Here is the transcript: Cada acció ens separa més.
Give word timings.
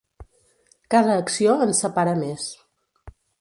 Cada 0.95 1.17
acció 1.23 1.53
ens 1.67 1.83
separa 1.85 2.17
més. 2.23 2.47